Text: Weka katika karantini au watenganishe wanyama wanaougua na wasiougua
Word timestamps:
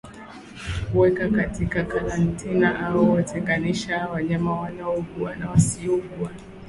Weka 0.95 1.29
katika 1.29 1.83
karantini 1.83 2.65
au 2.65 3.13
watenganishe 3.13 3.95
wanyama 3.95 4.59
wanaougua 4.61 5.35
na 5.35 5.49
wasiougua 5.49 6.31